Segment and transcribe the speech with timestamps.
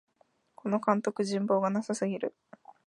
[0.55, 2.35] この監督、人望がなさすぎる